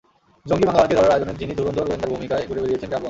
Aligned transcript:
জঙ্গি 0.49 0.65
বাংলা 0.67 0.81
ভাইকে 0.81 0.95
ধরার 0.97 1.13
আয়োজনে 1.13 1.33
যিনি 1.41 1.53
ধুরন্ধর 1.59 1.85
গোয়েন্দার 1.87 2.11
ভূমিকায় 2.13 2.47
ঘুরে 2.49 2.61
বেড়িয়েছেন 2.63 2.79
গ্রামগঞ্জ। 2.91 2.99